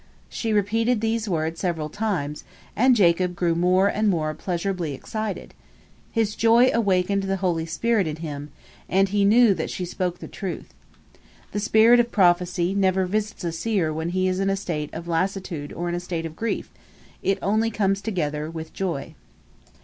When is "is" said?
14.27-14.39